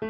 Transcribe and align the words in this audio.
¿Qué 0.00 0.06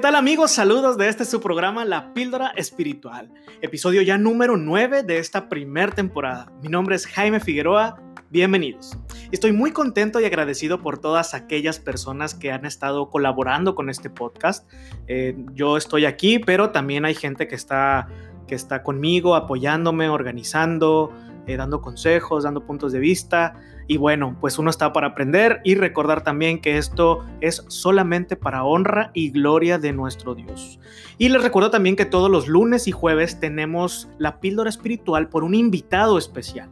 tal 0.00 0.14
amigos? 0.14 0.50
Saludos 0.50 0.96
de 0.96 1.10
este 1.10 1.26
su 1.26 1.42
programa 1.42 1.84
La 1.84 2.14
Píldora 2.14 2.54
Espiritual, 2.56 3.30
episodio 3.60 4.00
ya 4.00 4.16
número 4.16 4.56
9 4.56 5.02
de 5.02 5.18
esta 5.18 5.50
primera 5.50 5.92
temporada. 5.92 6.50
Mi 6.62 6.70
nombre 6.70 6.96
es 6.96 7.06
Jaime 7.06 7.38
Figueroa, 7.38 8.00
bienvenidos. 8.30 8.96
Estoy 9.30 9.52
muy 9.52 9.72
contento 9.72 10.20
y 10.20 10.24
agradecido 10.24 10.80
por 10.80 10.98
todas 10.98 11.34
aquellas 11.34 11.78
personas 11.78 12.34
que 12.34 12.50
han 12.50 12.64
estado 12.64 13.10
colaborando 13.10 13.74
con 13.74 13.90
este 13.90 14.08
podcast. 14.08 14.66
Eh, 15.06 15.36
yo 15.52 15.76
estoy 15.76 16.06
aquí, 16.06 16.38
pero 16.38 16.70
también 16.70 17.04
hay 17.04 17.14
gente 17.14 17.46
que 17.46 17.56
está, 17.56 18.08
que 18.46 18.54
está 18.54 18.82
conmigo, 18.82 19.34
apoyándome, 19.34 20.08
organizando, 20.08 21.12
eh, 21.48 21.56
dando 21.56 21.80
consejos, 21.80 22.44
dando 22.44 22.64
puntos 22.64 22.92
de 22.92 22.98
vista. 22.98 23.54
Y 23.86 23.96
bueno, 23.96 24.36
pues 24.38 24.58
uno 24.58 24.68
está 24.68 24.92
para 24.92 25.08
aprender 25.08 25.60
y 25.64 25.74
recordar 25.74 26.22
también 26.22 26.60
que 26.60 26.76
esto 26.76 27.24
es 27.40 27.64
solamente 27.68 28.36
para 28.36 28.64
honra 28.64 29.10
y 29.14 29.30
gloria 29.30 29.78
de 29.78 29.94
nuestro 29.94 30.34
Dios. 30.34 30.78
Y 31.16 31.30
les 31.30 31.42
recuerdo 31.42 31.70
también 31.70 31.96
que 31.96 32.04
todos 32.04 32.30
los 32.30 32.48
lunes 32.48 32.86
y 32.86 32.92
jueves 32.92 33.40
tenemos 33.40 34.10
la 34.18 34.40
píldora 34.40 34.68
espiritual 34.68 35.30
por 35.30 35.42
un 35.42 35.54
invitado 35.54 36.18
especial. 36.18 36.70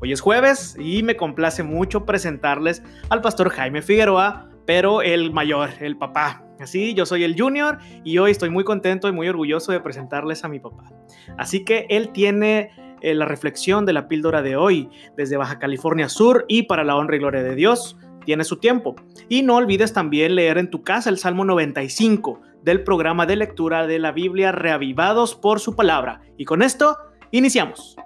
Hoy 0.00 0.12
es 0.12 0.20
jueves 0.20 0.76
y 0.78 1.02
me 1.02 1.16
complace 1.16 1.62
mucho 1.62 2.04
presentarles 2.04 2.82
al 3.08 3.22
pastor 3.22 3.48
Jaime 3.48 3.80
Figueroa, 3.80 4.50
pero 4.66 5.00
el 5.00 5.32
mayor, 5.32 5.70
el 5.80 5.96
papá. 5.96 6.44
Así, 6.60 6.92
yo 6.92 7.06
soy 7.06 7.24
el 7.24 7.40
junior 7.40 7.78
y 8.04 8.18
hoy 8.18 8.30
estoy 8.32 8.50
muy 8.50 8.64
contento 8.64 9.08
y 9.08 9.12
muy 9.12 9.26
orgulloso 9.28 9.72
de 9.72 9.80
presentarles 9.80 10.44
a 10.44 10.48
mi 10.48 10.60
papá. 10.60 10.92
Así 11.38 11.64
que 11.64 11.86
él 11.88 12.10
tiene 12.10 12.70
eh, 13.00 13.14
la 13.14 13.24
reflexión 13.24 13.86
de 13.86 13.92
la 13.92 14.08
píldora 14.08 14.42
de 14.42 14.56
hoy 14.56 14.90
desde 15.16 15.36
Baja 15.36 15.58
California 15.58 16.08
Sur 16.08 16.44
y 16.48 16.64
para 16.64 16.84
la 16.84 16.96
honra 16.96 17.16
y 17.16 17.18
gloria 17.20 17.42
de 17.42 17.54
Dios. 17.54 17.96
Tiene 18.24 18.44
su 18.44 18.56
tiempo. 18.56 18.96
Y 19.28 19.42
no 19.42 19.56
olvides 19.56 19.92
también 19.92 20.34
leer 20.34 20.58
en 20.58 20.70
tu 20.70 20.82
casa 20.82 21.10
el 21.10 21.18
Salmo 21.18 21.44
95 21.44 22.40
del 22.62 22.82
programa 22.82 23.24
de 23.26 23.36
lectura 23.36 23.86
de 23.86 23.98
la 23.98 24.12
Biblia 24.12 24.52
Reavivados 24.52 25.34
por 25.34 25.60
su 25.60 25.74
palabra. 25.74 26.20
Y 26.36 26.44
con 26.44 26.62
esto, 26.62 26.96
iniciamos. 27.30 27.96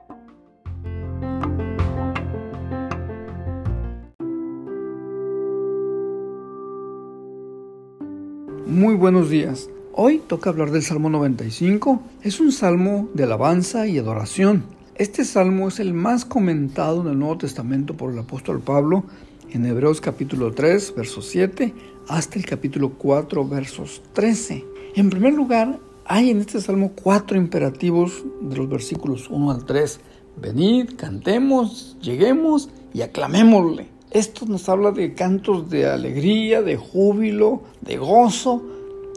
Muy 8.66 8.94
buenos 8.94 9.28
días. 9.28 9.68
Hoy 9.92 10.22
toca 10.26 10.48
hablar 10.48 10.70
del 10.70 10.82
Salmo 10.82 11.10
95. 11.10 12.02
Es 12.22 12.40
un 12.40 12.52
salmo 12.52 13.10
de 13.12 13.24
alabanza 13.24 13.86
y 13.86 13.98
adoración. 13.98 14.64
Este 14.96 15.24
salmo 15.24 15.68
es 15.68 15.80
el 15.80 15.94
más 15.94 16.26
comentado 16.26 17.00
en 17.00 17.08
el 17.08 17.18
Nuevo 17.18 17.38
Testamento 17.38 17.96
por 17.96 18.12
el 18.12 18.18
apóstol 18.18 18.60
Pablo 18.60 19.04
en 19.50 19.64
Hebreos 19.64 20.02
capítulo 20.02 20.52
3, 20.52 20.94
versos 20.94 21.26
7, 21.28 21.72
hasta 22.08 22.38
el 22.38 22.44
capítulo 22.44 22.90
4, 22.98 23.48
versos 23.48 24.02
13. 24.12 24.62
En 24.96 25.08
primer 25.08 25.32
lugar, 25.32 25.78
hay 26.04 26.28
en 26.28 26.40
este 26.40 26.60
salmo 26.60 26.92
cuatro 26.94 27.38
imperativos 27.38 28.22
de 28.42 28.54
los 28.54 28.68
versículos 28.68 29.30
1 29.30 29.50
al 29.50 29.64
3. 29.64 29.98
Venid, 30.36 30.90
cantemos, 30.96 31.96
lleguemos 32.02 32.68
y 32.92 33.00
aclamémosle. 33.00 33.88
Esto 34.10 34.44
nos 34.44 34.68
habla 34.68 34.90
de 34.90 35.14
cantos 35.14 35.70
de 35.70 35.88
alegría, 35.88 36.60
de 36.60 36.76
júbilo, 36.76 37.62
de 37.80 37.96
gozo, 37.96 38.62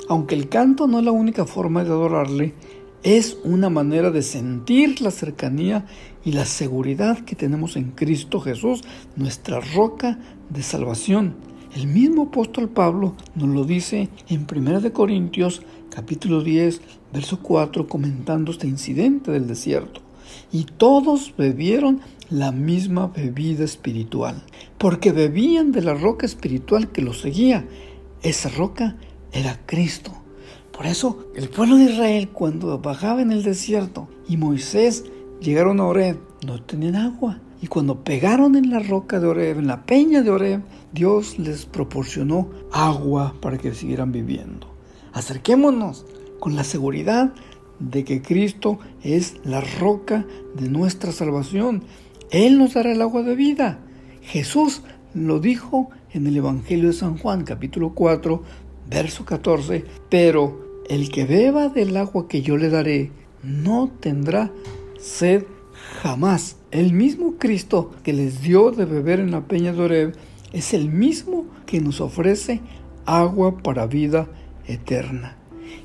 aunque 0.08 0.36
el 0.36 0.48
canto 0.48 0.88
no 0.88 1.00
es 1.00 1.06
la 1.06 1.12
única 1.12 1.46
forma 1.46 1.84
de 1.84 1.90
adorarle, 1.90 2.54
es 3.06 3.38
una 3.44 3.70
manera 3.70 4.10
de 4.10 4.24
sentir 4.24 5.00
la 5.00 5.12
cercanía 5.12 5.86
y 6.24 6.32
la 6.32 6.44
seguridad 6.44 7.20
que 7.20 7.36
tenemos 7.36 7.76
en 7.76 7.92
Cristo 7.92 8.42
Jesús, 8.42 8.82
nuestra 9.16 9.60
roca 9.60 10.18
de 10.50 10.64
salvación. 10.64 11.36
El 11.76 11.86
mismo 11.86 12.24
apóstol 12.24 12.68
Pablo 12.68 13.16
nos 13.36 13.50
lo 13.50 13.64
dice 13.64 14.10
en 14.28 14.48
1 14.52 14.92
Corintios 14.92 15.62
capítulo 15.92 16.42
10, 16.42 16.82
verso 17.14 17.42
4, 17.44 17.88
comentando 17.88 18.52
este 18.52 18.68
incidente 18.68 19.30
del 19.30 19.46
desierto. 19.46 20.02
Y 20.52 20.64
todos 20.64 21.36
bebieron 21.38 22.02
la 22.32 22.52
misma 22.52 23.06
bebida 23.06 23.66
espiritual, 23.66 24.42
porque 24.80 25.12
bebían 25.12 25.72
de 25.72 25.84
la 25.84 25.94
roca 25.94 26.26
espiritual 26.26 26.92
que 26.92 27.04
los 27.04 27.22
seguía. 27.22 27.68
Esa 28.24 28.50
roca 28.50 28.98
era 29.32 29.60
Cristo. 29.68 30.25
Por 30.76 30.88
eso 30.88 31.26
el 31.36 31.48
pueblo 31.48 31.78
de 31.78 31.86
Israel 31.86 32.30
cuando 32.34 32.78
bajaba 32.80 33.22
en 33.22 33.32
el 33.32 33.44
desierto 33.44 34.10
y 34.28 34.36
Moisés 34.36 35.06
llegaron 35.40 35.80
a 35.80 35.86
Oreb, 35.86 36.20
no 36.46 36.62
tenían 36.62 36.98
agua. 36.98 37.40
Y 37.62 37.68
cuando 37.68 38.04
pegaron 38.04 38.56
en 38.56 38.70
la 38.70 38.80
roca 38.80 39.22
de 39.22 39.28
Oreb, 39.28 39.58
en 39.58 39.68
la 39.68 39.86
peña 39.86 40.22
de 40.22 40.32
Oreb, 40.32 40.62
Dios 40.92 41.40
les 41.40 41.66
proporcionó 41.66 42.50
agua 42.74 43.34
para 43.40 43.58
que 43.58 43.74
siguieran 43.74 44.12
viviendo. 44.12 44.68
Acerquémonos 45.14 46.06
con 46.42 46.58
la 46.58 46.66
seguridad 46.66 47.34
de 47.80 48.04
que 48.04 48.22
Cristo 48.22 48.78
es 49.02 49.36
la 49.46 49.62
roca 49.62 50.26
de 50.56 50.68
nuestra 50.68 51.14
salvación. 51.14 51.84
Él 52.32 52.58
nos 52.58 52.74
dará 52.74 52.92
el 52.92 53.02
agua 53.02 53.24
de 53.24 53.36
vida. 53.36 53.80
Jesús 54.22 54.82
lo 55.14 55.40
dijo 55.40 55.90
en 56.12 56.28
el 56.28 56.36
Evangelio 56.36 56.90
de 56.90 56.94
San 56.94 57.18
Juan, 57.18 57.46
capítulo 57.46 57.94
4, 57.94 58.44
verso 58.90 59.24
14, 59.26 59.86
pero 60.10 60.65
el 60.90 61.10
que 61.10 61.26
beba 61.26 61.70
del 61.70 61.96
agua 61.98 62.28
que 62.28 62.42
yo 62.42 62.58
le 62.58 62.70
daré 62.70 63.12
no 63.44 63.92
tendrá 64.00 64.52
sed 65.00 65.44
jamás. 66.02 66.58
El 66.72 66.94
mismo 66.94 67.36
Cristo 67.38 67.92
que 68.04 68.14
les 68.14 68.42
dio 68.42 68.72
de 68.72 68.86
beber 68.86 69.20
en 69.20 69.32
la 69.32 69.42
peña 69.42 69.74
de 69.74 69.82
Oreb 69.82 70.16
es 70.54 70.74
el 70.74 70.90
mismo 70.90 71.46
que 71.66 71.82
nos 71.82 72.02
ofrece 72.02 72.62
agua 73.06 73.58
para 73.58 73.88
vida 73.88 74.28
eterna. 74.68 75.38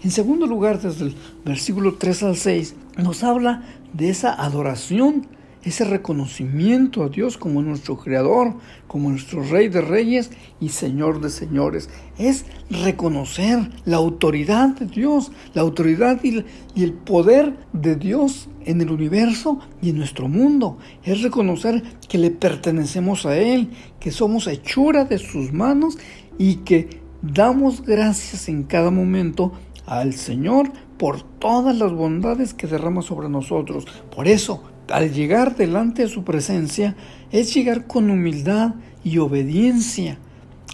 En 0.02 0.10
segundo 0.10 0.46
lugar, 0.46 0.80
desde 0.80 1.06
el 1.06 1.14
versículo 1.44 1.94
3 1.94 2.22
al 2.22 2.36
6, 2.36 2.74
nos 2.96 3.22
habla 3.22 3.64
de 3.92 4.08
esa 4.08 4.32
adoración 4.32 5.26
ese 5.62 5.84
reconocimiento 5.84 7.02
a 7.02 7.08
Dios 7.08 7.36
como 7.36 7.60
nuestro 7.62 7.98
Creador, 7.98 8.54
como 8.86 9.10
nuestro 9.10 9.42
Rey 9.42 9.68
de 9.68 9.80
Reyes 9.80 10.30
y 10.60 10.70
Señor 10.70 11.20
de 11.20 11.28
Señores. 11.28 11.90
Es 12.18 12.46
reconocer 12.70 13.70
la 13.84 13.98
autoridad 13.98 14.70
de 14.70 14.86
Dios, 14.86 15.32
la 15.52 15.62
autoridad 15.62 16.20
y, 16.22 16.44
el 16.82 16.92
poder 16.92 17.56
de 17.72 17.96
Dios 17.96 18.48
en 18.64 18.80
el 18.80 18.90
universo 18.90 19.58
y 19.82 19.90
en 19.90 19.98
nuestro 19.98 20.28
mundo. 20.28 20.78
Es 21.04 21.22
reconocer 21.22 21.82
que 22.08 22.18
le 22.18 22.30
pertenecemos 22.30 23.26
a 23.26 23.36
Él, 23.36 23.70
que 23.98 24.10
somos 24.10 24.46
hechura 24.46 25.04
de 25.04 25.18
sus 25.18 25.52
manos 25.52 25.98
y 26.38 26.56
que 26.56 27.00
damos 27.22 27.82
gracias 27.82 28.48
en 28.48 28.62
cada 28.62 28.90
momento 28.90 29.52
al 29.84 30.14
Señor 30.14 30.70
por 30.96 31.22
todas 31.22 31.76
las 31.76 31.92
bondades 31.92 32.54
que 32.54 32.66
derrama 32.66 33.02
sobre 33.02 33.28
nosotros. 33.28 33.86
Por 34.14 34.28
eso, 34.28 34.62
al 34.90 35.12
llegar 35.12 35.56
delante 35.56 36.02
de 36.02 36.08
su 36.08 36.24
presencia 36.24 36.96
es 37.30 37.54
llegar 37.54 37.86
con 37.86 38.10
humildad 38.10 38.74
y 39.04 39.18
obediencia. 39.18 40.18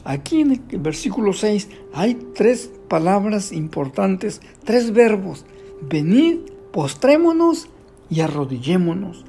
Aquí 0.04 0.41
en 0.41 0.62
el 0.71 0.78
versículo 0.78 1.32
6 1.32 1.69
hay 1.94 2.15
tres 2.34 2.71
palabras 2.88 3.53
importantes, 3.53 4.41
tres 4.65 4.93
verbos. 4.93 5.44
Venid, 5.88 6.38
postrémonos 6.72 7.69
y 8.09 8.21
arrodillémonos. 8.21 9.25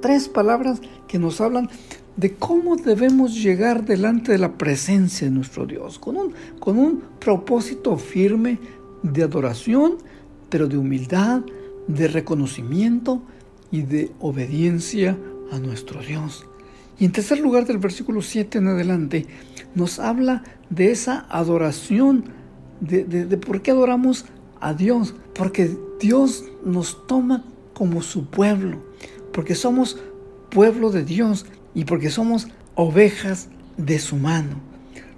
Tres 0.00 0.28
palabras 0.28 0.80
que 1.06 1.18
nos 1.18 1.40
hablan 1.40 1.68
de 2.16 2.34
cómo 2.34 2.76
debemos 2.76 3.42
llegar 3.42 3.84
delante 3.84 4.32
de 4.32 4.38
la 4.38 4.58
presencia 4.58 5.26
de 5.26 5.34
nuestro 5.34 5.66
Dios, 5.66 5.98
con 5.98 6.16
un, 6.16 6.32
con 6.58 6.78
un 6.78 7.02
propósito 7.18 7.96
firme 7.96 8.58
de 9.02 9.22
adoración, 9.22 9.96
pero 10.50 10.68
de 10.68 10.76
humildad, 10.76 11.42
de 11.88 12.08
reconocimiento 12.08 13.22
y 13.72 13.82
de 13.82 14.12
obediencia 14.20 15.18
a 15.50 15.58
nuestro 15.58 16.00
Dios. 16.02 16.46
Y 16.98 17.04
en 17.04 17.12
tercer 17.12 17.40
lugar 17.40 17.66
del 17.66 17.78
versículo 17.78 18.22
7 18.22 18.58
en 18.58 18.68
adelante 18.68 19.26
nos 19.74 19.98
habla 19.98 20.44
de 20.70 20.92
esa 20.92 21.26
adoración, 21.30 22.26
de, 22.80 23.04
de, 23.04 23.36
por 23.38 23.62
qué 23.62 23.70
adoramos 23.70 24.26
a 24.60 24.74
Dios, 24.74 25.14
porque 25.34 25.76
Dios 25.98 26.44
nos 26.64 27.06
toma 27.06 27.44
como 27.72 28.02
su 28.02 28.26
pueblo, 28.26 28.84
porque 29.32 29.54
somos 29.54 29.98
pueblo 30.50 30.90
de 30.90 31.04
Dios 31.04 31.46
y 31.74 31.84
porque 31.84 32.10
somos 32.10 32.48
ovejas 32.74 33.48
de 33.76 33.98
su 33.98 34.16
mano. 34.16 34.60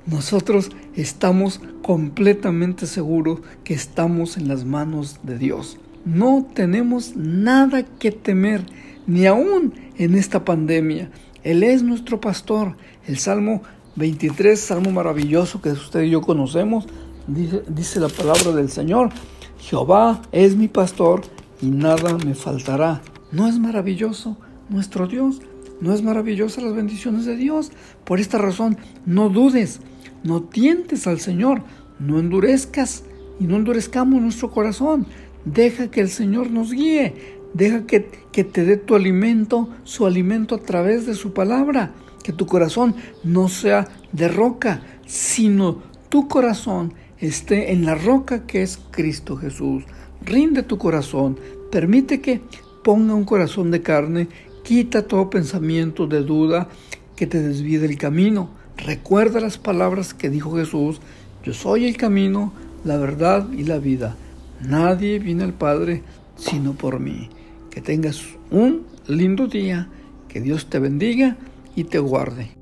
Nosotros 0.07 0.71
estamos 0.95 1.61
completamente 1.83 2.87
seguros 2.87 3.41
que 3.65 3.75
estamos 3.75 4.37
en 4.37 4.49
las 4.49 4.65
manos 4.65 5.19
de 5.23 5.39
Dios. 5.39 5.79
No 6.05 6.47
tenemos 6.53 7.17
nada 7.17 7.83
que 7.83 8.11
temer, 8.13 8.63
ni 9.07 9.27
aún 9.27 9.73
en 9.97 10.15
esta 10.15 10.45
pandemia. 10.45 11.11
Él 11.43 11.63
es 11.63 11.83
nuestro 11.83 12.21
pastor. 12.21 12.77
El 13.07 13.19
Salmo 13.19 13.63
23, 13.97 14.59
Salmo 14.59 14.91
maravilloso 14.91 15.63
que 15.63 15.71
usted 15.71 16.03
y 16.03 16.11
yo 16.11 16.21
conocemos, 16.21 16.87
dice, 17.27 18.01
la 18.01 18.09
palabra 18.09 18.53
del 18.53 18.71
Señor. 18.71 19.11
Jehová 19.59 20.21
es 20.31 20.57
mi 20.57 20.69
pastor 20.69 21.23
y 21.63 21.67
nada 21.67 22.19
me 22.19 22.35
faltará. 22.35 23.01
¿No 23.33 23.49
es 23.49 23.59
maravilloso 23.59 24.37
nuestro 24.69 25.07
Dios? 25.07 25.41
¿No 25.81 25.95
es 25.95 26.03
maravillosa 26.03 26.61
las 26.61 26.75
bendiciones 26.75 27.25
de 27.25 27.37
Dios? 27.37 27.73
Por 28.05 28.21
esta 28.21 28.37
razón, 28.37 28.77
no 29.07 29.31
dudes, 29.31 29.81
no 30.23 30.43
tientes 30.43 31.07
al 31.07 31.19
Señor, 31.19 31.63
no 31.99 32.19
endurezcas 32.19 33.05
y 33.41 33.45
no 33.45 33.57
endurezcamos 33.57 34.21
nuestro 34.21 34.51
corazón. 34.51 35.07
Deja 35.45 35.91
que 35.91 36.01
el 36.01 36.09
Señor 36.09 36.51
nos 36.51 36.73
guíe, 36.73 37.15
deja 37.53 37.87
que, 37.87 38.11
que 38.33 38.45
te 38.45 38.65
dé 38.65 38.77
tu 38.77 38.95
alimento, 38.95 39.69
su 39.85 40.07
alimento 40.07 40.55
a 40.55 40.59
través 40.59 41.07
de 41.07 41.15
su 41.15 41.33
palabra. 41.33 41.93
Que 42.23 42.33
tu 42.33 42.47
corazón 42.47 42.95
no 43.23 43.49
sea 43.49 43.87
de 44.13 44.29
roca, 44.29 44.83
sino 45.07 45.83
tu 46.09 46.27
corazón 46.29 46.95
esté 47.19 47.73
en 47.73 47.85
la 47.85 47.95
roca 47.95 48.47
que 48.47 48.63
es 48.63 48.79
Cristo 48.91 49.37
Jesús. 49.37 49.85
Rinde 50.25 50.63
tu 50.63 50.79
corazón, 50.79 51.39
permite 51.71 52.21
que 52.21 52.41
ponga 52.83 53.15
un 53.15 53.25
corazón 53.25 53.71
de 53.71 53.83
carne, 53.83 54.29
quita 54.63 55.07
todo 55.07 55.31
pensamiento 55.31 56.07
de 56.07 56.23
duda 56.23 56.69
que 57.17 57.27
te 57.27 57.43
desvíe 57.43 57.79
del 57.79 57.99
camino. 57.99 58.49
Recuerda 58.77 59.41
las 59.41 59.59
palabras 59.59 60.15
que 60.15 60.31
dijo 60.31 60.57
Jesús, 60.57 61.01
yo 61.45 61.53
soy 61.53 61.87
el 61.87 61.97
camino, 61.97 62.53
la 62.85 62.97
verdad 62.97 63.51
y 63.53 63.65
la 63.65 63.79
vida. 63.79 64.17
Nadie 64.61 65.19
viene 65.19 65.45
al 65.45 65.55
Padre 65.55 66.03
sino 66.37 66.73
por 66.75 67.01
mí. 67.01 67.29
Que 67.71 67.81
tengas 67.81 68.23
un 68.51 68.87
lindo 69.07 69.47
día, 69.47 69.89
que 70.29 70.41
Dios 70.41 70.67
te 70.67 70.79
bendiga 70.79 71.37
y 71.75 71.85
te 71.85 71.99
guarde. 71.99 72.57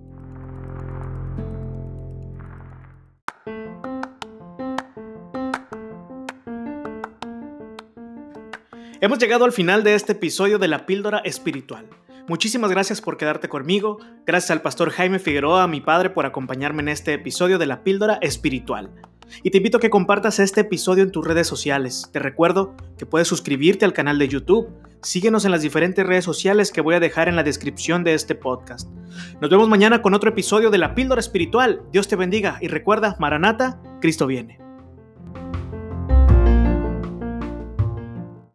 Hemos 9.00 9.18
llegado 9.18 9.44
al 9.44 9.52
final 9.52 9.82
de 9.82 9.96
este 9.96 10.12
episodio 10.12 10.60
de 10.60 10.68
la 10.68 10.86
píldora 10.86 11.18
espiritual. 11.18 11.88
Muchísimas 12.28 12.70
gracias 12.70 13.00
por 13.00 13.16
quedarte 13.16 13.48
conmigo, 13.48 13.98
gracias 14.24 14.52
al 14.52 14.62
pastor 14.62 14.90
Jaime 14.90 15.18
Figueroa, 15.18 15.66
mi 15.66 15.80
padre, 15.80 16.08
por 16.08 16.24
acompañarme 16.24 16.82
en 16.82 16.88
este 16.88 17.14
episodio 17.14 17.58
de 17.58 17.66
la 17.66 17.82
píldora 17.82 18.18
espiritual. 18.22 18.90
Y 19.42 19.50
te 19.50 19.58
invito 19.58 19.78
a 19.78 19.80
que 19.80 19.90
compartas 19.90 20.38
este 20.38 20.62
episodio 20.62 21.02
en 21.02 21.10
tus 21.10 21.26
redes 21.26 21.46
sociales. 21.46 22.08
Te 22.12 22.18
recuerdo 22.18 22.74
que 22.96 23.06
puedes 23.06 23.28
suscribirte 23.28 23.84
al 23.84 23.92
canal 23.92 24.18
de 24.18 24.28
YouTube. 24.28 24.68
Síguenos 25.02 25.44
en 25.44 25.50
las 25.50 25.62
diferentes 25.62 26.06
redes 26.06 26.24
sociales 26.24 26.70
que 26.70 26.80
voy 26.80 26.94
a 26.94 27.00
dejar 27.00 27.28
en 27.28 27.36
la 27.36 27.42
descripción 27.42 28.04
de 28.04 28.14
este 28.14 28.34
podcast. 28.34 28.88
Nos 29.40 29.50
vemos 29.50 29.68
mañana 29.68 30.02
con 30.02 30.14
otro 30.14 30.30
episodio 30.30 30.70
de 30.70 30.78
la 30.78 30.94
píldora 30.94 31.20
espiritual. 31.20 31.82
Dios 31.92 32.08
te 32.08 32.16
bendiga 32.16 32.58
y 32.60 32.68
recuerda, 32.68 33.16
Maranata, 33.18 33.80
Cristo 34.00 34.26
viene. 34.26 34.71